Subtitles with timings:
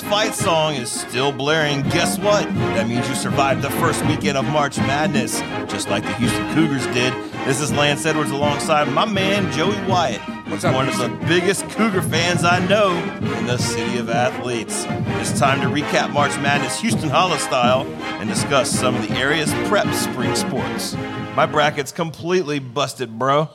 [0.00, 1.82] Fight song is still blaring.
[1.82, 2.44] Guess what?
[2.74, 6.84] That means you survived the first weekend of March Madness, just like the Houston Cougars
[6.88, 7.12] did.
[7.46, 11.68] This is Lance Edwards alongside my man Joey Wyatt, who's up, one of the biggest
[11.70, 12.90] Cougar fans I know
[13.38, 14.84] in the city of athletes.
[14.88, 17.86] It's time to recap March Madness Houston Holla style
[18.20, 20.94] and discuss some of the area's prep spring sports.
[21.36, 23.48] My bracket's completely busted, bro.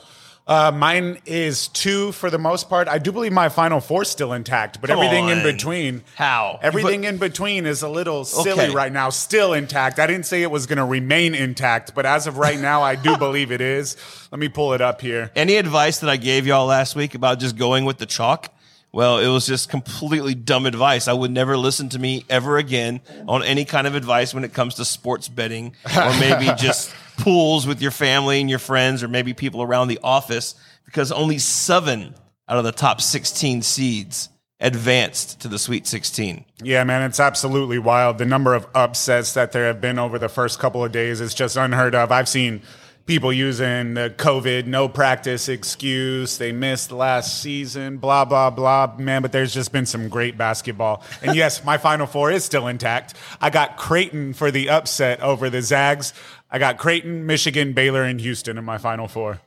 [0.48, 2.88] Uh, mine is two for the most part.
[2.88, 5.44] I do believe my final four still intact, but Come everything in on.
[5.44, 6.03] between.
[6.13, 6.59] How?
[6.62, 8.70] Everything in between is a little silly Okay.
[8.76, 9.09] right now.
[9.09, 9.98] Still intact.
[9.98, 12.94] I didn't say it was going to remain intact, but as of right now, I
[12.94, 13.98] do believe it is.
[14.31, 15.31] Let me pull it up here.
[15.36, 18.52] Any advice that I gave y'all last week about just going with the chalk?
[18.95, 21.09] Well, it was just completely dumb advice.
[21.09, 24.53] I would never listen to me ever again on any kind of advice when it
[24.53, 29.09] comes to sports betting or maybe just pools with your family and your friends or
[29.09, 30.55] maybe people around the office
[30.86, 32.16] because only seven
[32.47, 34.30] out of the top 16 seeds
[34.61, 36.45] advanced to the Sweet 16.
[36.64, 38.17] Yeah, man, it's absolutely wild.
[38.17, 41.34] The number of upsets that there have been over the first couple of days is
[41.34, 42.14] just unheard of.
[42.14, 42.62] I've seen
[43.06, 46.38] people using the COVID no practice excuse.
[46.38, 48.95] They missed last season, blah, blah, blah.
[48.97, 51.03] Man, but there's just been some great basketball.
[51.22, 53.14] And yes, my Final Four is still intact.
[53.39, 56.14] I got Creighton for the upset over the Zags.
[56.50, 59.40] I got Creighton, Michigan, Baylor, and Houston in my Final Four.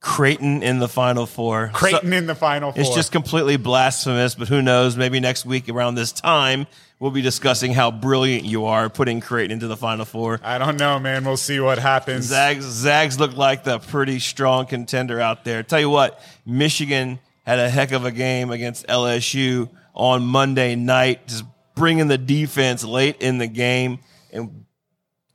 [0.00, 1.70] Creighton in the Final Four.
[1.72, 2.80] Creighton in the Final Four.
[2.80, 4.96] It's just completely blasphemous, but who knows?
[4.96, 6.68] Maybe next week around this time,
[7.00, 10.40] we'll be discussing how brilliant you are putting Creighton into the Final Four.
[10.44, 11.24] I don't know, man.
[11.24, 12.26] We'll see what happens.
[12.26, 15.64] Zags, Zags look like the pretty strong contender out there.
[15.64, 21.26] Tell you what, Michigan had a heck of a game against LSU on Monday night,
[21.26, 23.98] just bringing the defense late in the game
[24.32, 24.64] and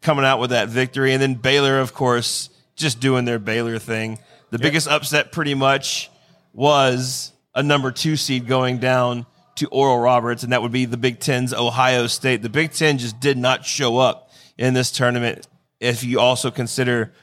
[0.02, 1.12] coming out with that victory.
[1.12, 4.20] And then Baylor, of course, just doing their Baylor thing.
[4.54, 6.12] The biggest upset, pretty much,
[6.54, 10.96] was a number two seed going down to Oral Roberts, and that would be the
[10.96, 12.44] Big Ten's Ohio State.
[12.44, 15.48] The Big Ten just did not show up in this tournament.
[15.80, 17.14] If you also consider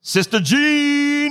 [0.00, 0.40] Sister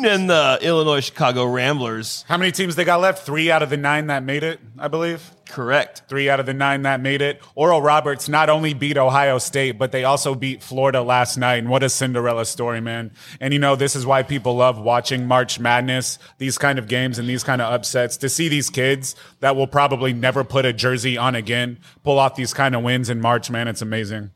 [0.04, 3.26] Jean and the Illinois Chicago Ramblers, How many teams they got left?
[3.26, 5.32] Three out of the nine that made it, I believe.
[5.48, 6.04] correct.
[6.10, 7.42] Three out of the nine that made it.
[7.56, 11.58] Oral Roberts not only beat Ohio State, but they also beat Florida last night.
[11.58, 13.12] And what a Cinderella story, man.
[13.40, 17.20] And you know, this is why people love watching March Madness, these kind of games
[17.20, 18.18] and these kind of upsets.
[18.18, 22.36] To see these kids that will probably never put a jersey on again pull off
[22.36, 24.32] these kind of wins in March, man, it's amazing.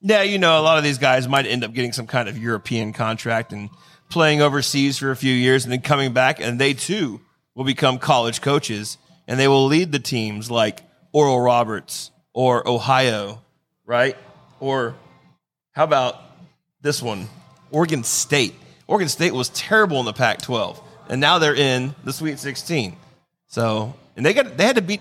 [0.00, 2.36] Yeah, you know, a lot of these guys might end up getting some kind of
[2.38, 3.70] European contract and
[4.14, 7.20] playing overseas for a few years and then coming back, and they too
[7.54, 10.82] will become college coaches and they will lead the teams like
[11.12, 13.42] Oral Roberts or Ohio,
[13.84, 14.16] right?
[14.60, 14.94] Or
[15.72, 16.20] how about
[16.80, 17.28] this one?
[17.72, 18.54] Oregon State.
[18.86, 22.96] Oregon State was terrible in the Pac 12, and now they're in the Sweet 16.
[23.48, 25.00] So, and they got they had to beat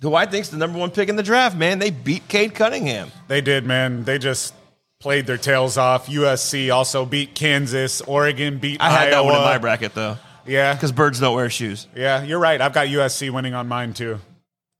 [0.00, 1.78] who I think's the number one pick in the draft, man.
[1.78, 3.12] They beat Cade Cunningham.
[3.28, 4.02] They did, man.
[4.02, 4.54] They just
[5.00, 6.08] played their tails off.
[6.08, 8.00] USC also beat Kansas.
[8.02, 10.16] Oregon beat I had that one in my bracket though,
[10.46, 10.74] Yeah.
[10.74, 11.86] because birds don't wear shoes.
[11.94, 12.60] Yeah, you're right.
[12.60, 14.18] I've got USC winning on mine too.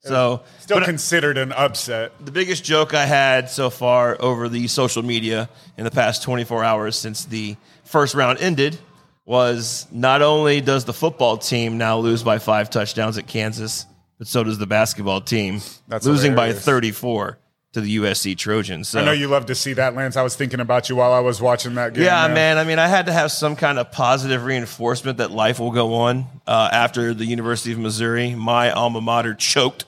[0.01, 2.12] So Still but considered an upset.
[2.25, 6.65] the biggest joke I had so far over the social media in the past 24
[6.65, 8.79] hours since the first round ended
[9.25, 13.87] was not only does the football team now lose by five touchdowns at Kansas,
[14.19, 17.39] but so does the basketball team, That's losing by 34
[17.73, 18.89] to the USC Trojans.
[18.89, 20.17] So I know you love to see that, Lance.
[20.17, 22.05] I was thinking about you while I was watching that game.
[22.05, 22.56] Yeah, man.
[22.56, 25.95] I mean, I had to have some kind of positive reinforcement that life will go
[25.95, 29.84] on uh, after the University of Missouri, my alma mater, choked.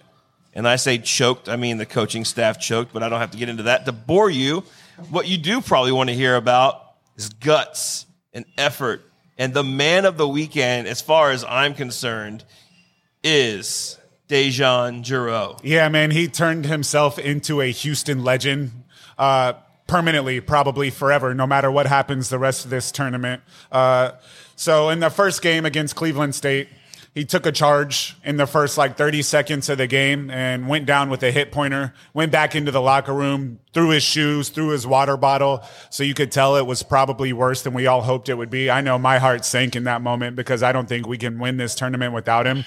[0.52, 3.38] And I say choked, I mean the coaching staff choked, but I don't have to
[3.38, 4.64] get into that to bore you.
[5.08, 6.82] What you do probably want to hear about
[7.16, 8.04] is guts
[8.34, 9.02] and effort.
[9.38, 12.44] And the man of the weekend, as far as I'm concerned,
[13.22, 13.98] is
[14.30, 15.58] DeJon Jarreau.
[15.64, 16.12] Yeah, man.
[16.12, 18.70] He turned himself into a Houston legend.
[19.18, 19.54] Uh,
[19.88, 23.42] permanently, probably forever, no matter what happens the rest of this tournament.
[23.72, 24.12] Uh,
[24.54, 26.68] so in the first game against Cleveland State,
[27.12, 30.86] he took a charge in the first like 30 seconds of the game and went
[30.86, 34.68] down with a hip pointer, went back into the locker room, threw his shoes, threw
[34.68, 35.64] his water bottle.
[35.90, 38.70] So you could tell it was probably worse than we all hoped it would be.
[38.70, 41.56] I know my heart sank in that moment because I don't think we can win
[41.56, 42.64] this tournament without him.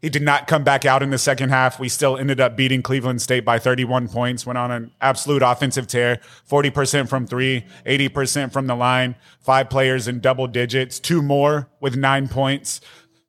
[0.00, 1.80] He did not come back out in the second half.
[1.80, 5.88] We still ended up beating Cleveland State by 31 points, went on an absolute offensive
[5.88, 11.68] tear 40% from three, 80% from the line, five players in double digits, two more
[11.80, 12.80] with nine points.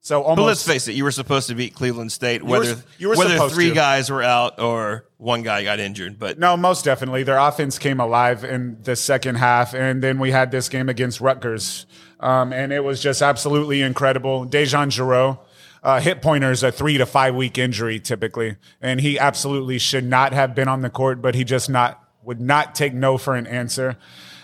[0.02, 2.76] So almost, But let's face it, you were supposed to beat Cleveland State, were- whether
[3.00, 3.76] you were whether supposed three to.
[3.76, 6.18] guys were out or one guy got injured.
[6.20, 7.24] But no, most definitely.
[7.24, 9.74] Their offense came alive in the second half.
[9.74, 11.86] And then we had this game against Rutgers.
[12.22, 14.46] Um, and it was just absolutely incredible.
[14.46, 15.40] DeJon Jarreau.
[15.82, 20.04] Uh, hip pointer is a three to five week injury typically, and he absolutely should
[20.04, 23.36] not have been on the court, but he just not would not take no for
[23.36, 23.98] an answer.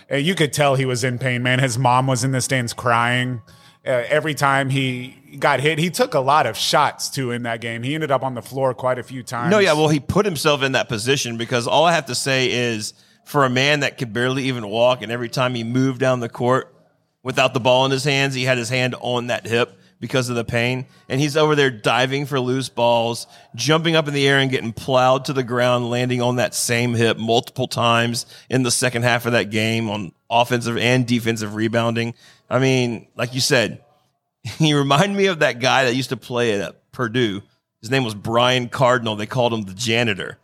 [0.08, 1.58] And you could tell he was in pain, man.
[1.58, 3.42] His mom was in the stands crying.
[3.84, 7.60] Uh, every time he got hit, he took a lot of shots too in that
[7.60, 7.82] game.
[7.82, 9.50] He ended up on the floor quite a few times.
[9.50, 12.50] No, yeah, well, he put himself in that position because all I have to say
[12.50, 12.94] is
[13.24, 16.28] for a man that could barely even walk, and every time he moved down the
[16.28, 16.74] court
[17.22, 20.36] without the ball in his hands, he had his hand on that hip because of
[20.36, 20.86] the pain.
[21.08, 24.72] And he's over there diving for loose balls, jumping up in the air and getting
[24.72, 29.26] plowed to the ground, landing on that same hip multiple times in the second half
[29.26, 32.14] of that game on offensive and defensive rebounding.
[32.50, 33.82] I mean, like you said,
[34.58, 37.42] he reminded me of that guy that used to play at Purdue.
[37.80, 39.16] His name was Brian Cardinal.
[39.16, 40.38] They called him the janitor.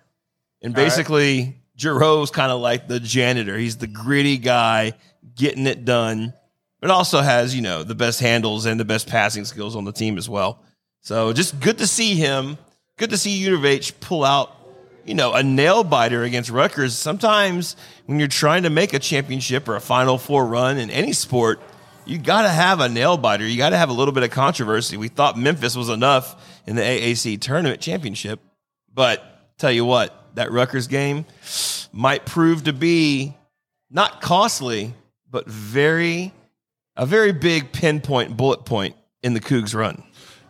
[0.63, 1.55] And basically, right.
[1.77, 3.57] Jarreau's kind of like the janitor.
[3.59, 4.93] He's the gritty guy
[5.35, 6.35] getting it done
[6.83, 9.93] but also has, you know, the best handles and the best passing skills on the
[9.93, 10.59] team as well.
[11.01, 12.59] So just good to see him.
[12.99, 14.51] Good to see U of H pull out,
[15.07, 16.99] you know, a nail biter against Rutgers.
[16.99, 17.77] Sometimes
[18.07, 21.61] when you're trying to make a championship or a Final Four run in any sport,
[22.05, 23.47] you got to have a nail biter.
[23.47, 24.97] You got to have a little bit of controversy.
[24.97, 28.41] We thought Memphis was enough in the AAC tournament championship,
[28.93, 29.23] but
[29.57, 31.27] tell you what, that Rutgers game
[31.93, 33.37] might prove to be
[33.89, 34.95] not costly,
[35.31, 36.33] but very
[36.97, 40.03] a very big pinpoint bullet point in the Cougs run.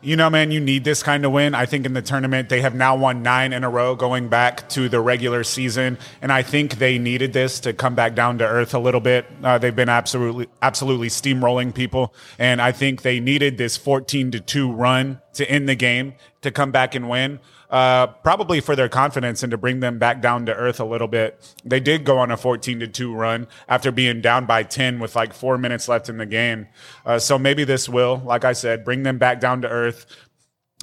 [0.05, 1.55] You know, man, you need this kind of win.
[1.55, 4.69] I think in the tournament, they have now won nine in a row going back
[4.71, 5.97] to the regular season.
[6.21, 9.27] And I think they needed this to come back down to earth a little bit.
[9.44, 12.12] Uh, they've been absolutely, absolutely steamrolling people.
[12.37, 16.50] And I think they needed this 14 to 2 run to end the game to
[16.50, 17.39] come back and win
[17.73, 21.09] uh, probably for their confidence and to bring them back down to earth a little
[21.09, 21.55] bit.
[21.65, 25.17] They did go on a 14 to 2 run after being down by 10 with
[25.17, 26.69] like four minutes left in the game.
[27.07, 30.05] Uh, so maybe this will, like I said, bring them back down to earth.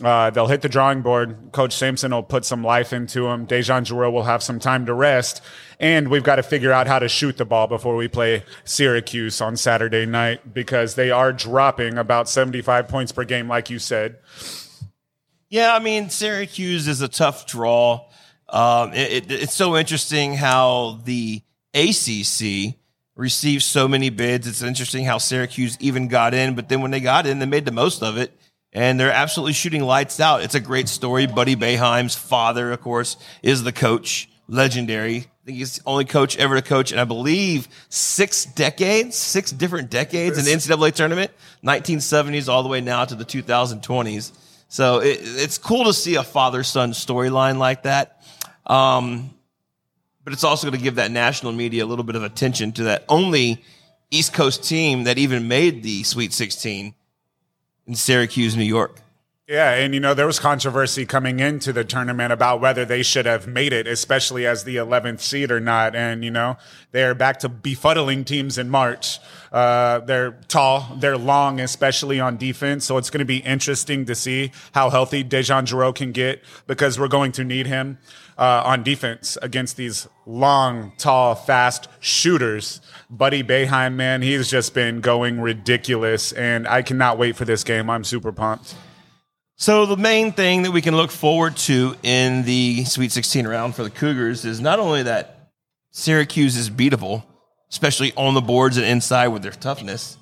[0.04, 1.52] Uh, they'll hit the drawing board.
[1.52, 3.46] Coach Sampson will put some life into them.
[3.46, 5.44] DeJon Jarreau will have some time to rest.
[5.80, 9.42] And we've got to figure out how to shoot the ball before we play Syracuse
[9.42, 14.18] on Saturday night because they are dropping about 75 points per game, like you said.
[15.50, 18.06] Yeah, I mean, Syracuse is a tough draw.
[18.50, 21.42] Um, it, it, it's so interesting how the
[21.74, 22.76] ACC
[23.16, 24.48] received so many bids.
[24.48, 27.66] It's interesting how Syracuse even got in, but then when they got in, they made
[27.66, 28.32] the most of it.
[28.72, 30.44] And they're absolutely shooting lights out.
[30.44, 31.26] It's a great story.
[31.26, 35.18] Buddy Boeheim's father, of course, is the coach, legendary.
[35.18, 39.52] I think he's the only coach ever to coach, and I believe six decades, six
[39.52, 41.32] different decades in the NCAA tournament,
[41.64, 44.32] 1970s all the way now to the 2020s.
[44.70, 48.24] So it, it's cool to see a father son storyline like that.
[48.66, 49.32] Um,
[50.24, 52.84] but it's also going to give that national media a little bit of attention to
[52.84, 53.64] that only
[54.12, 56.94] East Coast team that even made the Sweet 16
[57.88, 59.02] in Syracuse, New York.
[59.50, 63.26] Yeah, and you know, there was controversy coming into the tournament about whether they should
[63.26, 65.96] have made it, especially as the 11th seed or not.
[65.96, 66.58] And, you know,
[66.92, 69.18] they're back to befuddling teams in March.
[69.52, 72.86] Uh, they're tall, they're long, especially on defense.
[72.86, 77.00] So it's going to be interesting to see how healthy DeJon Jarreau can get because
[77.00, 77.98] we're going to need him
[78.38, 82.82] uh, on defense against these long, tall, fast shooters.
[83.10, 86.34] Buddy Boeheim, man, he's just been going ridiculous.
[86.34, 87.90] And I cannot wait for this game.
[87.90, 88.76] I'm super pumped.
[89.62, 93.76] So the main thing that we can look forward to in the Sweet 16 round
[93.76, 95.52] for the Cougars is not only that
[95.92, 97.26] Syracuse is beatable,
[97.70, 100.18] especially on the boards and inside with their toughness,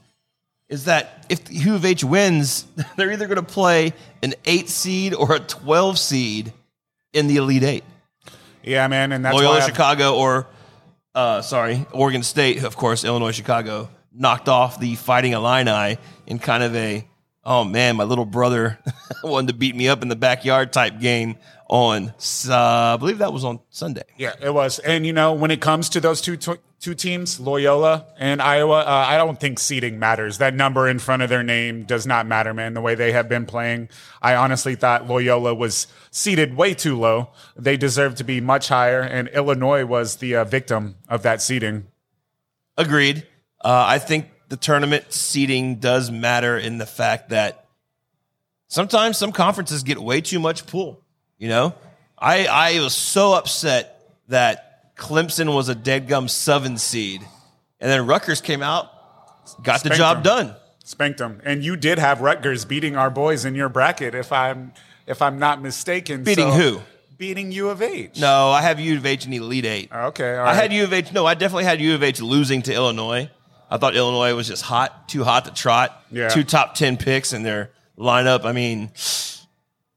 [0.70, 2.66] is that if the U of H wins,
[2.98, 6.52] they're either going to play an eight seed or a 12 seed
[7.14, 7.84] in the Elite Eight.
[8.64, 10.48] Yeah, man, and that's Loyola Chicago or
[11.14, 16.64] uh, sorry, Oregon State, of course, Illinois Chicago knocked off the Fighting Illini in kind
[16.64, 17.06] of a
[17.48, 18.78] oh man, my little brother
[19.24, 21.38] wanted to beat me up in the backyard type game
[21.70, 22.14] on,
[22.48, 24.04] uh, I believe that was on Sunday.
[24.18, 24.80] Yeah, it was.
[24.80, 29.06] And you know, when it comes to those two two teams, Loyola and Iowa, uh,
[29.08, 30.38] I don't think seeding matters.
[30.38, 32.74] That number in front of their name does not matter, man.
[32.74, 33.90] The way they have been playing,
[34.22, 37.30] I honestly thought Loyola was seeded way too low.
[37.56, 41.88] They deserve to be much higher, and Illinois was the uh, victim of that seeding.
[42.78, 43.26] Agreed.
[43.60, 47.66] Uh, I think the tournament seating does matter in the fact that
[48.68, 51.02] sometimes some conferences get way too much pull.
[51.38, 51.76] You know,
[52.18, 57.22] I I was so upset that Clemson was a dead gum seven seed,
[57.80, 58.92] and then Rutgers came out,
[59.64, 60.48] got Spanked the job them.
[60.48, 60.56] done.
[60.84, 64.74] Spanked them, and you did have Rutgers beating our boys in your bracket, if I'm
[65.06, 66.24] if I'm not mistaken.
[66.24, 66.82] Beating so, who?
[67.18, 68.20] Beating U of H.
[68.20, 69.92] No, I have U of H in Elite Eight.
[69.92, 71.12] Okay, I had U of H.
[71.12, 73.30] No, I definitely had U of H losing to Illinois.
[73.70, 76.04] I thought Illinois was just hot, too hot to trot.
[76.12, 76.30] Yeah.
[76.30, 78.46] Two top 10 picks in their lineup.
[78.46, 78.92] I mean,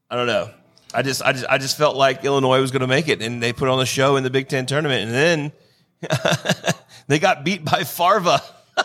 [0.09, 0.49] I don't know.
[0.93, 3.41] I just, I just, I just felt like Illinois was going to make it, and
[3.41, 5.51] they put on the show in the Big Ten tournament, and then
[7.07, 8.41] they got beat by Farva.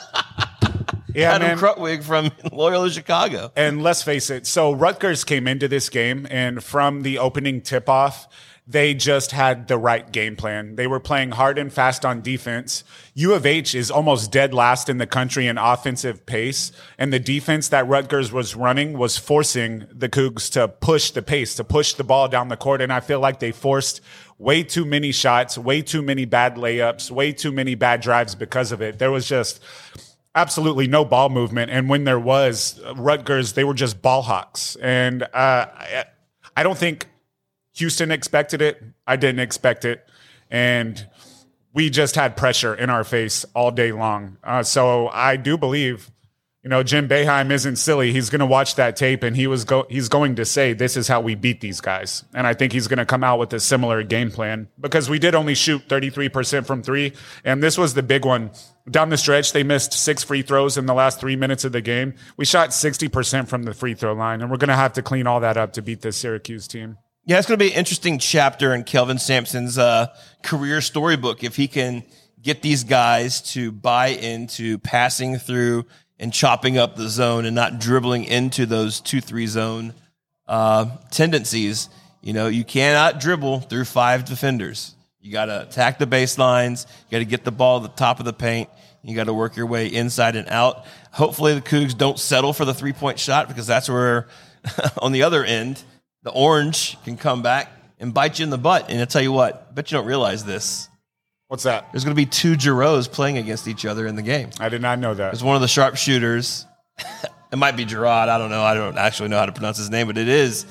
[1.17, 1.59] Yeah, Adam man.
[1.59, 3.51] Krutwig from Loyola Chicago.
[3.57, 4.47] And let's face it.
[4.47, 8.29] So Rutgers came into this game, and from the opening tip off,
[8.69, 10.75] they just had the right game plan.
[10.75, 12.83] They were playing hard and fast on defense.
[13.15, 17.21] U of H is almost dead last in the country in offensive pace, and the
[17.21, 21.95] defense that Rutgers was running was forcing the Cougs to push the pace, to push
[21.95, 22.81] the ball down the court.
[22.81, 24.01] And I feel like they forced
[24.37, 28.73] way too many shots, way too many bad layups, way too many bad drives because
[28.73, 28.99] of it.
[28.99, 29.63] There was just
[30.35, 31.71] absolutely no ball movement.
[31.71, 34.77] And when there was Rutgers, they were just ball hawks.
[34.83, 36.05] And uh, I,
[36.57, 37.07] I don't think
[37.77, 38.83] Houston expected it.
[39.07, 40.07] I didn't expect it.
[40.51, 41.07] And
[41.75, 44.39] we just had pressure in our face all day long.
[44.43, 46.11] Uh, so I do believe,
[46.63, 48.13] you know, Jim Boeheim isn't silly.
[48.13, 50.97] He's going to watch that tape and he was go- he's going to say, this
[50.97, 52.25] is how we beat these guys.
[52.33, 55.19] And I think he's going to come out with a similar game plan because we
[55.19, 57.13] did only shoot 33% from three.
[57.45, 58.53] And this was the big one.
[58.91, 61.83] Down the stretch, they missed six free throws in the last three minutes of the
[61.83, 62.15] game.
[62.39, 65.27] We shot 60% from the free throw line, and we're going to have to clean
[65.27, 66.97] all that up to beat this Syracuse team.
[67.29, 70.15] Yeah, it's going to be an interesting chapter in Kelvin Sampson's uh,
[70.45, 72.05] career storybook if he can
[72.41, 75.87] get these guys to buy into passing through
[76.21, 79.93] and chopping up the zone and not dribbling into those two three zone
[80.47, 81.89] uh, tendencies.
[82.23, 84.95] You know, you cannot dribble through five defenders.
[85.21, 86.87] You got to attack the baselines.
[87.09, 88.71] You got to get the ball at the top of the paint.
[89.03, 90.85] You got to work your way inside and out.
[91.11, 94.29] Hopefully, the Cougs don't settle for the three point shot because that's where,
[95.03, 95.83] on the other end,
[96.27, 98.91] the orange can come back and bite you in the butt.
[98.91, 100.89] And I tell you what, I bet you don't realize this.
[101.47, 101.87] What's that?
[101.93, 104.51] There's going to be two Giroux playing against each other in the game.
[104.59, 105.33] I did not know that.
[105.33, 106.67] It's one of the sharpshooters.
[107.53, 108.29] it might be Gerard.
[108.29, 108.65] I don't know.
[108.65, 110.67] I don't actually know how to pronounce his name, but it is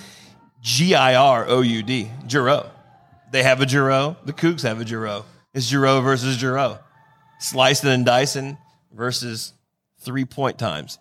[0.59, 2.11] G I R O U D.
[2.27, 2.63] Giroux.
[3.31, 4.17] They have a Giroux.
[4.25, 5.23] The Cougs have a Giroux.
[5.53, 6.77] It's Giroux versus Giroux.
[7.39, 8.57] Slicing and dicing
[8.93, 9.53] versus
[10.01, 10.99] three point times.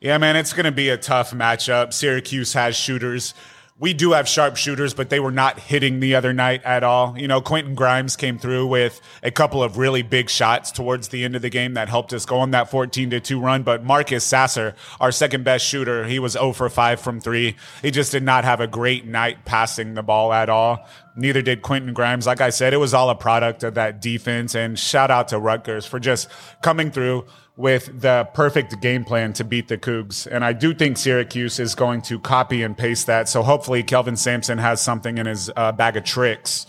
[0.00, 1.92] Yeah, man, it's going to be a tough matchup.
[1.92, 3.34] Syracuse has shooters.
[3.78, 7.18] We do have sharp shooters, but they were not hitting the other night at all.
[7.18, 11.22] You know, Quentin Grimes came through with a couple of really big shots towards the
[11.22, 13.62] end of the game that helped us go on that 14 to 2 run.
[13.62, 17.54] But Marcus Sasser, our second best shooter, he was 0 for 5 from 3.
[17.82, 20.88] He just did not have a great night passing the ball at all.
[21.14, 22.26] Neither did Quentin Grimes.
[22.26, 24.54] Like I said, it was all a product of that defense.
[24.54, 26.30] And shout out to Rutgers for just
[26.62, 27.26] coming through
[27.60, 30.26] with the perfect game plan to beat the Cougs.
[30.26, 33.28] And I do think Syracuse is going to copy and paste that.
[33.28, 36.66] So hopefully Kelvin Sampson has something in his uh, bag of tricks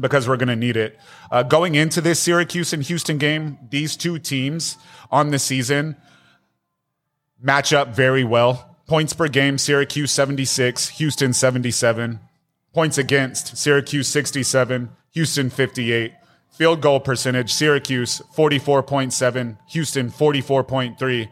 [0.00, 0.98] because we're going to need it.
[1.30, 4.78] Uh, going into this Syracuse and Houston game, these two teams
[5.10, 5.96] on the season
[7.38, 8.78] match up very well.
[8.86, 12.20] Points per game, Syracuse 76, Houston 77.
[12.72, 16.12] Points against, Syracuse 67, Houston 58.
[16.52, 21.28] Field goal percentage, Syracuse 44.7, Houston 44.3.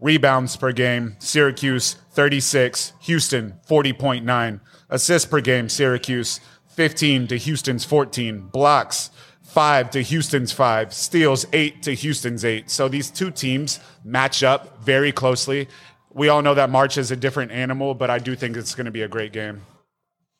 [0.00, 4.60] Rebounds per game, Syracuse 36, Houston 40.9.
[4.90, 8.48] Assists per game, Syracuse 15 to Houston's 14.
[8.48, 9.10] Blocks
[9.44, 10.92] 5 to Houston's 5.
[10.92, 12.68] Steals 8 to Houston's 8.
[12.68, 15.68] So these two teams match up very closely.
[16.12, 18.86] We all know that March is a different animal, but I do think it's going
[18.86, 19.62] to be a great game.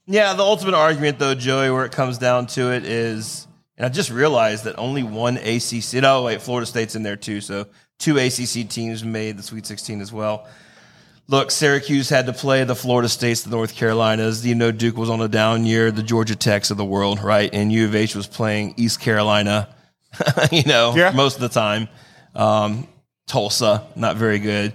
[0.07, 3.88] Yeah, the ultimate argument, though, Joey, where it comes down to it is, and I
[3.88, 5.95] just realized that only one ACC.
[5.95, 7.40] No, wait, Florida State's in there too.
[7.40, 7.66] So
[7.99, 10.47] two ACC teams made the Sweet 16 as well.
[11.26, 14.45] Look, Syracuse had to play the Florida States, the North Carolinas.
[14.47, 17.49] You know, Duke was on a down year, the Georgia Techs of the world, right?
[17.52, 19.75] And U of H was playing East Carolina,
[20.52, 21.12] you know, Yeah.
[21.12, 21.88] most of the time.
[22.35, 22.87] Um,
[23.26, 24.75] Tulsa, not very good.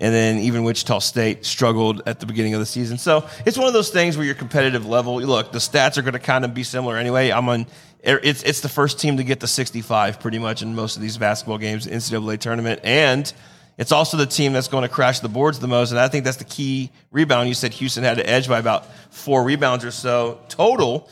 [0.00, 2.98] And then even Wichita State struggled at the beginning of the season.
[2.98, 6.12] So it's one of those things where your competitive level, look, the stats are going
[6.12, 7.30] to kind of be similar anyway.
[7.30, 7.66] I'm on,
[8.06, 11.02] er, it's, it's the first team to get to 65 pretty much in most of
[11.02, 12.80] these basketball games, NCAA tournament.
[12.84, 13.32] And
[13.76, 15.90] it's also the team that's going to crash the boards the most.
[15.90, 17.48] And I think that's the key rebound.
[17.48, 21.08] You said Houston had to edge by about four rebounds or so total.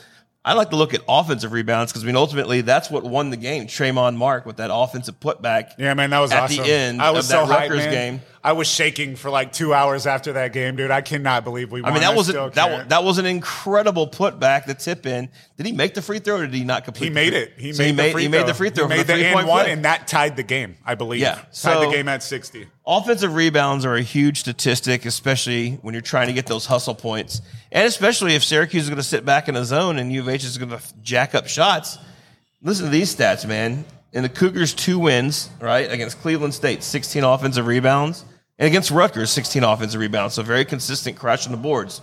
[0.47, 3.37] I like to look at offensive rebounds because I mean, ultimately, that's what won the
[3.37, 3.67] game.
[3.67, 5.73] Tramon Mark with that offensive putback.
[5.77, 6.65] Yeah, man, that was at awesome.
[6.65, 7.91] the end I was of that so Rutgers man.
[7.91, 8.21] game.
[8.47, 10.93] I was shaking for like two hours after that game, dude.
[10.93, 11.91] I cannot believe we won.
[11.91, 14.67] I mean, that was a, that, that was an incredible putback.
[14.67, 15.29] The tip in.
[15.57, 17.09] Did he make the free throw or did he not complete?
[17.09, 17.55] He made it.
[17.57, 18.39] He So made, he the made free he throw.
[18.39, 18.85] made the free throw.
[18.87, 19.73] He made the the and one, play.
[19.73, 20.77] and that tied the game.
[20.87, 21.21] I believe.
[21.21, 22.69] Yeah, tied so- the game at sixty.
[22.87, 27.43] Offensive rebounds are a huge statistic, especially when you're trying to get those hustle points,
[27.73, 30.29] and especially if Syracuse is going to sit back in a zone and U of
[30.29, 31.99] H is going to jack up shots.
[32.63, 33.85] Listen to these stats, man.
[34.13, 38.25] In the Cougars' two wins, right against Cleveland State, 16 offensive rebounds,
[38.59, 40.35] and against Rutgers, 16 offensive rebounds.
[40.35, 42.01] So very consistent crushing the boards.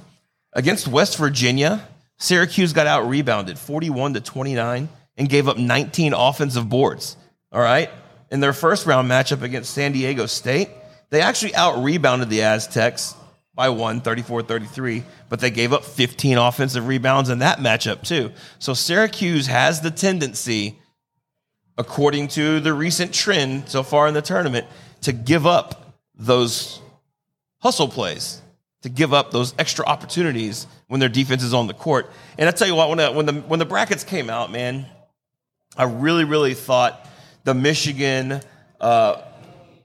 [0.53, 6.69] Against West Virginia, Syracuse got out rebounded 41 to 29 and gave up 19 offensive
[6.69, 7.17] boards.
[7.51, 7.89] All right.
[8.31, 10.69] In their first round matchup against San Diego State,
[11.09, 13.15] they actually out rebounded the Aztecs
[13.55, 18.31] by one, 34 33, but they gave up 15 offensive rebounds in that matchup, too.
[18.57, 20.79] So Syracuse has the tendency,
[21.77, 24.65] according to the recent trend so far in the tournament,
[25.01, 25.82] to give up
[26.15, 26.81] those
[27.59, 28.41] hustle plays,
[28.83, 32.11] to give up those extra opportunities when their defense is on the court.
[32.37, 34.85] And I tell you what, when the, when the, when the brackets came out, man,
[35.77, 37.07] I really, really thought
[37.45, 38.41] the Michigan,
[38.81, 39.21] uh,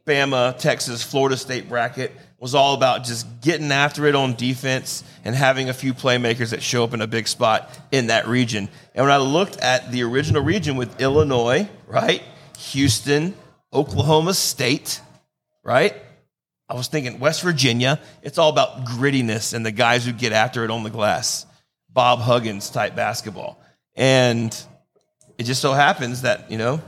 [0.04, 5.34] Bama, Texas, Florida State bracket was all about just getting after it on defense and
[5.34, 8.68] having a few playmakers that show up in a big spot in that region.
[8.94, 12.22] And when I looked at the original region with Illinois, right?
[12.58, 13.34] Houston,
[13.72, 15.00] Oklahoma State,
[15.62, 15.94] right?
[16.68, 20.64] I was thinking West Virginia, it's all about grittiness and the guys who get after
[20.64, 21.46] it on the glass.
[21.90, 23.60] Bob Huggins type basketball.
[23.96, 24.54] And
[25.38, 26.80] it just so happens that, you know,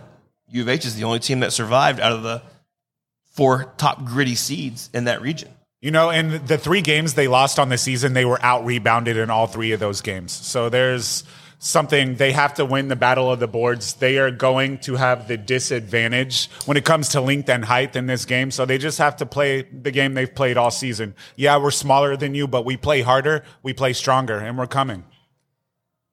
[0.49, 2.43] U of H is the only team that survived out of the
[3.33, 5.49] four top gritty seeds in that region.
[5.81, 9.17] You know, in the three games they lost on the season, they were out rebounded
[9.17, 10.33] in all three of those games.
[10.33, 11.25] So there's
[11.61, 13.95] something they have to win the battle of the boards.
[13.95, 18.07] They are going to have the disadvantage when it comes to length and height in
[18.07, 18.50] this game.
[18.50, 21.14] So they just have to play the game they've played all season.
[21.37, 25.05] Yeah, we're smaller than you, but we play harder, we play stronger, and we're coming.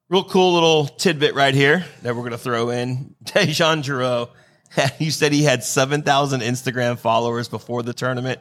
[0.08, 3.16] Real cool little tidbit right here that we're going to throw in.
[3.24, 4.30] DeJon Jarreau
[4.98, 8.40] you said he had 7,000 Instagram followers before the tournament.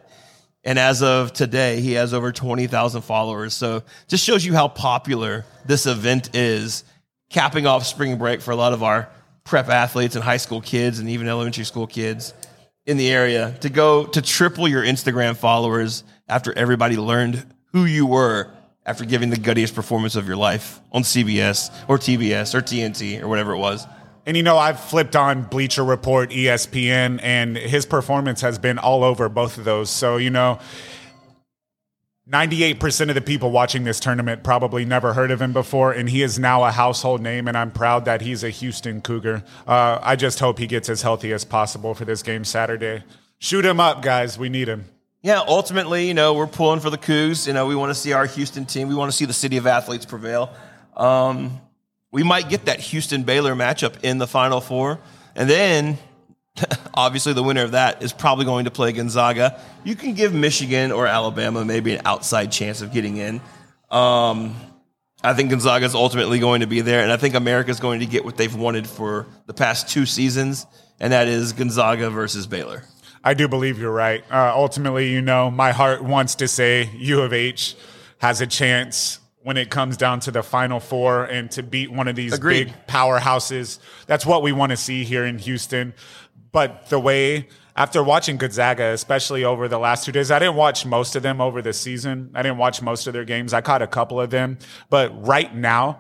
[0.64, 3.54] And as of today, he has over 20,000 followers.
[3.54, 6.84] So just shows you how popular this event is,
[7.30, 9.10] capping off spring break for a lot of our
[9.44, 12.34] prep athletes and high school kids and even elementary school kids
[12.86, 18.06] in the area to go to triple your Instagram followers after everybody learned who you
[18.06, 18.52] were
[18.86, 23.28] after giving the guttiest performance of your life on CBS or TBS or TNT or
[23.28, 23.86] whatever it was.
[24.26, 29.04] And you know, I've flipped on Bleacher Report, ESPN, and his performance has been all
[29.04, 29.90] over both of those.
[29.90, 30.60] So, you know,
[32.30, 36.22] 98% of the people watching this tournament probably never heard of him before, and he
[36.22, 39.44] is now a household name, and I'm proud that he's a Houston Cougar.
[39.66, 43.04] Uh, I just hope he gets as healthy as possible for this game Saturday.
[43.40, 44.38] Shoot him up, guys.
[44.38, 44.86] We need him.
[45.22, 47.48] Yeah, ultimately, you know, we're pulling for the Cougs.
[47.48, 48.90] You know, we want to see our Houston team.
[48.90, 50.52] We want to see the city of athletes prevail.
[50.98, 51.62] Um,
[52.12, 55.00] we might get that Houston Baylor matchup in the Final Four.
[55.36, 55.98] And then,
[56.94, 59.60] obviously, the winner of that is probably going to play Gonzaga.
[59.84, 63.42] You can give Michigan or Alabama maybe an outside chance of getting in.
[63.90, 64.56] Um,
[65.24, 68.02] I think Gonzaga is ultimately going to be there, and I think America is going
[68.02, 70.66] to get what they've wanted for the past two seasons,
[71.00, 72.84] and that is Gonzaga versus Baylor.
[73.24, 74.24] I do believe you're right.
[74.32, 77.76] Uh, ultimately, you know, my heart wants to say U of H
[78.20, 82.08] has a chance when it comes down to the final four and to beat one
[82.08, 82.68] of these Agreed.
[82.68, 83.80] big powerhouses.
[84.06, 85.94] That's what we want to see here in Houston.
[86.52, 90.86] But the way after watching Gonzaga, especially over the last two days, I didn't watch
[90.86, 92.32] most of them over the season.
[92.34, 93.54] I didn't watch most of their games.
[93.54, 94.58] I caught a couple of them.
[94.90, 96.00] But right now,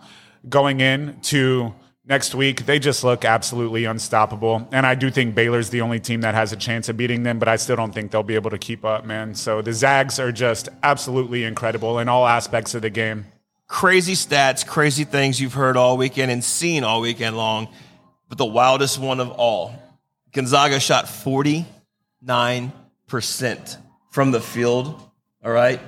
[0.50, 4.68] going in to next week, they just look absolutely unstoppable.
[4.72, 7.38] And I do think Baylor's the only team that has a chance of beating them,
[7.38, 9.36] but I still don't think they'll be able to keep up, man.
[9.36, 13.26] So the Zags are just absolutely incredible in all aspects of the game
[13.68, 17.68] crazy stats, crazy things you've heard all weekend and seen all weekend long.
[18.30, 19.74] But the wildest one of all
[20.38, 23.78] Gonzaga shot 49%
[24.12, 25.02] from the field,
[25.44, 25.82] all right,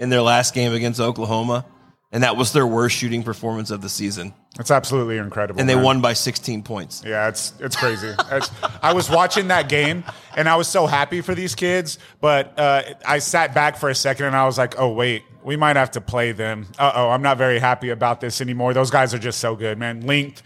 [0.00, 1.64] in their last game against Oklahoma.
[2.10, 4.34] And that was their worst shooting performance of the season.
[4.58, 5.60] It's absolutely incredible.
[5.60, 5.84] And they man.
[5.84, 7.04] won by 16 points.
[7.06, 8.12] Yeah, it's it's crazy.
[8.32, 8.50] it's,
[8.82, 10.02] I was watching that game
[10.36, 13.94] and I was so happy for these kids, but uh, I sat back for a
[13.94, 16.66] second and I was like, oh wait, we might have to play them.
[16.80, 18.74] Uh oh, I'm not very happy about this anymore.
[18.74, 20.00] Those guys are just so good, man.
[20.00, 20.42] Length,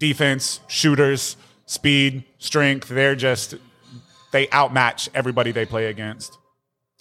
[0.00, 2.88] defense, shooters, speed, strength.
[2.88, 3.54] They're just,
[4.32, 6.36] they outmatch everybody they play against.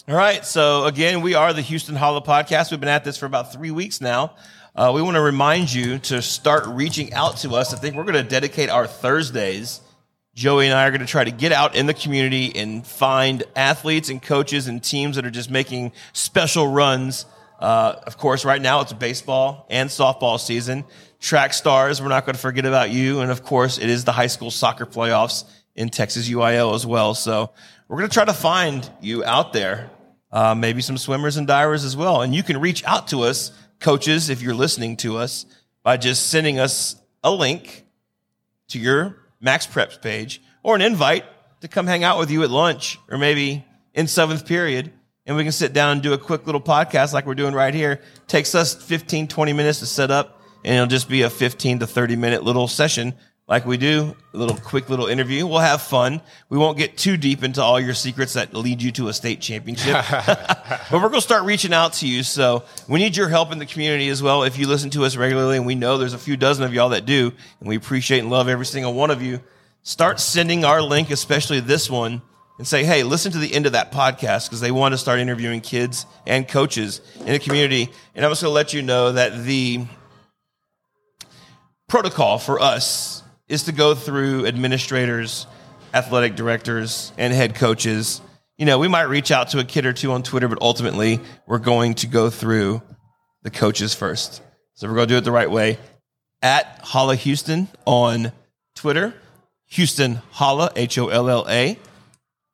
[0.07, 0.45] All right.
[0.45, 2.69] So, again, we are the Houston Holla Podcast.
[2.69, 4.35] We've been at this for about three weeks now.
[4.75, 7.73] Uh, we want to remind you to start reaching out to us.
[7.73, 9.79] I think we're going to dedicate our Thursdays
[10.35, 13.43] Joey and I are going to try to get out in the community and find
[13.55, 17.25] athletes and coaches and teams that are just making special runs.
[17.57, 20.83] Uh, of course, right now it's baseball and softball season.
[21.19, 23.21] Track stars, we're not going to forget about you.
[23.21, 27.13] And of course, it is the high school soccer playoffs in Texas UIL as well.
[27.13, 27.51] So
[27.87, 29.89] we're going to try to find you out there,
[30.31, 32.21] uh, maybe some swimmers and divers as well.
[32.21, 35.45] And you can reach out to us, coaches, if you're listening to us,
[35.83, 37.85] by just sending us a link
[38.69, 41.25] to your MaxPreps page or an invite
[41.61, 44.91] to come hang out with you at lunch or maybe in seventh period
[45.25, 47.73] and we can sit down and do a quick little podcast like we're doing right
[47.73, 47.99] here.
[48.27, 51.87] Takes us 15, 20 minutes to set up, and it'll just be a 15 to
[51.87, 53.13] 30 minute little session
[53.47, 55.45] like we do, a little quick little interview.
[55.45, 56.19] We'll have fun.
[56.49, 59.39] We won't get too deep into all your secrets that lead you to a state
[59.39, 60.03] championship.
[60.09, 62.23] but we're going to start reaching out to you.
[62.23, 64.41] So we need your help in the community as well.
[64.41, 66.89] If you listen to us regularly, and we know there's a few dozen of y'all
[66.89, 69.39] that do, and we appreciate and love every single one of you,
[69.83, 72.23] start sending our link, especially this one,
[72.57, 75.19] and say, hey, listen to the end of that podcast because they want to start
[75.19, 77.89] interviewing kids and coaches in the community.
[78.15, 79.85] And I'm just going to let you know that the
[81.87, 85.47] protocol for us is to go through administrators,
[85.93, 88.21] athletic directors, and head coaches.
[88.57, 91.19] You know, we might reach out to a kid or two on Twitter, but ultimately
[91.45, 92.81] we're going to go through
[93.43, 94.41] the coaches first.
[94.73, 95.77] So we're going to do it the right way.
[96.41, 98.31] At Holla Houston on
[98.75, 99.13] Twitter,
[99.67, 101.77] Houston Holla, H O L L A,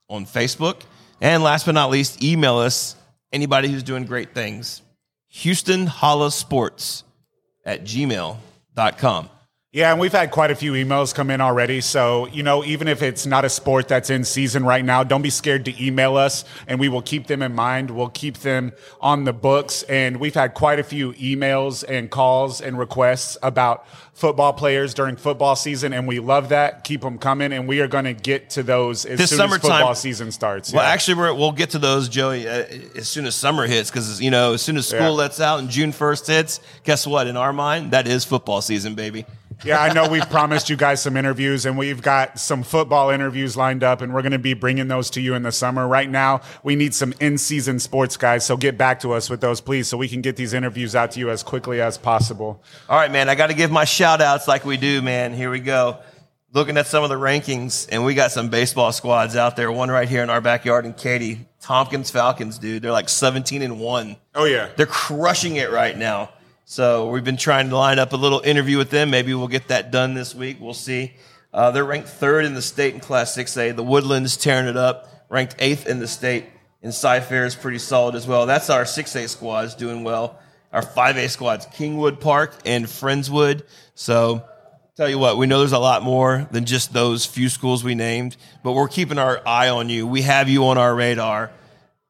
[0.08, 0.82] on Facebook.
[1.20, 2.96] And last but not least, email us
[3.32, 4.82] anybody who's doing great things.
[5.28, 7.04] Houston Holla Sports
[7.66, 7.84] at
[8.82, 9.41] gmail.com.
[9.74, 11.80] Yeah, and we've had quite a few emails come in already.
[11.80, 15.22] So, you know, even if it's not a sport that's in season right now, don't
[15.22, 17.90] be scared to email us and we will keep them in mind.
[17.90, 19.84] We'll keep them on the books.
[19.84, 25.16] And we've had quite a few emails and calls and requests about football players during
[25.16, 25.94] football season.
[25.94, 26.84] And we love that.
[26.84, 27.54] Keep them coming.
[27.54, 30.34] And we are going to get to those as This soon as summertime- football season
[30.34, 30.74] starts.
[30.74, 30.90] Well, Yeah.
[30.90, 32.66] actually, we're, we'll get to those, Joey, uh,
[32.98, 35.08] as soon as summer hits, because you know, as soon as school Yeah.
[35.12, 37.26] lets out and June first hits, guess what?
[37.28, 39.26] In our mind, that is football season, baby.
[39.64, 43.56] Yeah, I know we've promised you guys some interviews, and we've got some football interviews
[43.56, 45.88] lined up, and we're going to be bringing those to you in the summer.
[45.88, 49.62] Right now, we need some in-season sports guys, so get back to us with those,
[49.62, 52.64] please, so we can get these interviews out to you as quickly as possible.
[52.90, 53.30] All right, man.
[53.30, 55.34] I got to give my shout outs like we do, man.
[55.34, 56.00] Here we go.
[56.54, 59.72] Looking at some of the rankings, and we got some baseball squads out there.
[59.72, 62.82] One right here in our backyard in Katy, Tompkins Falcons, dude.
[62.82, 64.16] They're like 17 and 1.
[64.36, 66.30] Oh yeah, They're crushing it right now.
[66.72, 69.10] So we've been trying to line up a little interview with them.
[69.10, 70.56] Maybe we'll get that done this week.
[70.62, 71.12] We'll see.
[71.54, 73.76] Uh, they're ranked third in the state in Class 6A.
[73.76, 76.46] The Woodlands tearing it up, ranked eighth in the state.
[76.82, 78.46] And Cy-Fair is pretty solid as well.
[78.46, 80.40] That's our 6A squads doing well.
[80.72, 83.64] Our 5A squads, Kingwood Park and Friendswood.
[83.94, 84.46] So
[84.96, 87.96] tell you what, we know there's a lot more than just those few schools we
[87.96, 90.08] named, but we're keeping our eye on you.
[90.08, 91.52] We have you on our radar.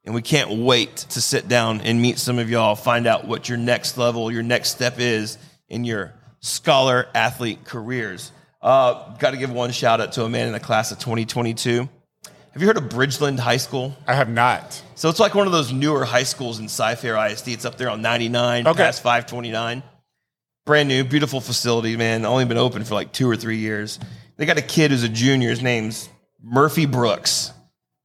[0.04, 3.48] And we can't wait to sit down and meet some of y'all, find out what
[3.48, 5.38] your next level, your next step is
[5.70, 8.32] in your scholar athlete careers.
[8.62, 11.88] Uh, Got to give one shout out to a man in the class of 2022.
[12.54, 13.96] Have you heard of Bridgeland High School?
[14.08, 14.82] I have not.
[14.96, 17.50] So it's like one of those newer high schools in Cy-Fair ISD.
[17.50, 18.78] It's up there on 99, Okay.
[18.78, 19.84] past 529.
[20.66, 22.26] Brand new, beautiful facility, man.
[22.26, 24.00] Only been open for like two or three years.
[24.38, 25.50] They got a kid who's a junior.
[25.50, 26.10] His name's
[26.44, 27.52] Murphy Brooks.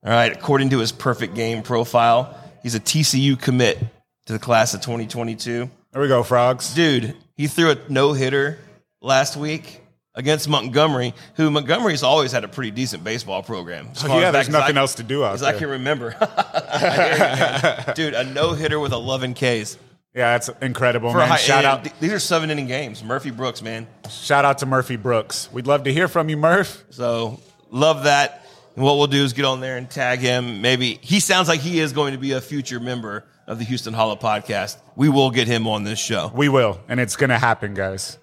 [0.06, 3.78] All right, according to his perfect game profile, he's a TCU commit
[4.26, 5.68] to the class of 2022.
[5.92, 6.72] There we go, frogs.
[6.74, 8.58] Dude, he threw a no hitter
[9.00, 9.82] last week
[10.14, 13.88] against Montgomery, who Montgomery's always had a pretty decent baseball program.
[14.04, 16.14] Oh, yeah, there's nothing I- else to do out as I can remember.
[16.20, 17.94] I you.
[17.94, 19.76] Dude, a no hitter with 11 Ks.
[20.14, 21.28] Yeah, that's incredible, For man.
[21.28, 23.02] high, shout out, These are seven inning games.
[23.04, 23.86] Murphy Brooks, man.
[24.08, 25.50] shout out to Murphy Brooks.
[25.52, 26.84] We'd love to hear from you, Murph.
[26.90, 27.40] So
[27.70, 28.45] love that.
[28.76, 30.60] And what we'll do is get on there and tag him.
[30.60, 33.94] Maybe he sounds like he is going to be a future member of the Houston
[33.94, 34.76] Holla podcast.
[34.94, 36.30] We will get him on this show.
[36.34, 38.18] We will, and it's gonna happen, guys.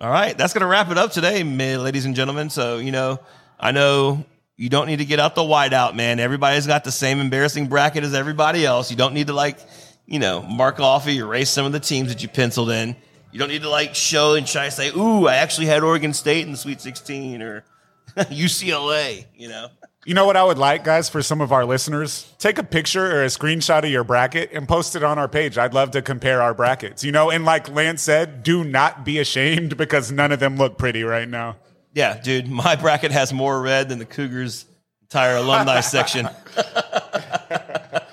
[0.00, 2.50] All right, that's going to wrap it up today, ladies and gentlemen.
[2.50, 3.20] So, you know,
[3.60, 4.24] I know
[4.56, 6.18] you don't need to get out the whiteout, man.
[6.18, 8.90] Everybody's got the same embarrassing bracket as everybody else.
[8.90, 9.58] You don't need to, like,
[10.04, 12.96] you know, mark off or erase some of the teams that you penciled in.
[13.30, 16.12] You don't need to, like, show and try to say, ooh, I actually had Oregon
[16.12, 17.64] State in the Sweet 16 or
[18.16, 19.68] UCLA, you know?
[20.04, 22.30] You know what I would like, guys, for some of our listeners?
[22.38, 25.56] Take a picture or a screenshot of your bracket and post it on our page.
[25.56, 27.02] I'd love to compare our brackets.
[27.02, 30.76] You know, and like Lance said, do not be ashamed because none of them look
[30.76, 31.56] pretty right now.
[31.94, 34.66] Yeah, dude, my bracket has more red than the Cougars'
[35.02, 36.28] entire alumni section.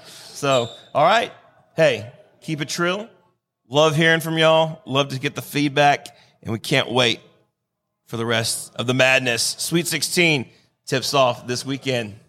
[0.05, 1.31] so, all right.
[1.75, 3.09] Hey, keep it trill.
[3.67, 4.81] Love hearing from y'all.
[4.85, 6.07] Love to get the feedback.
[6.41, 7.19] And we can't wait
[8.11, 9.55] for the rest of the madness.
[9.57, 10.45] Sweet 16
[10.85, 12.19] tips off this weekend.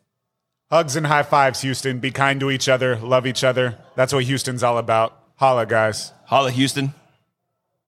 [0.70, 1.98] Hugs and high fives, Houston.
[1.98, 3.76] Be kind to each other, love each other.
[3.96, 5.18] That's what Houston's all about.
[5.38, 6.12] Holla, guys.
[6.26, 6.94] Holla, Houston.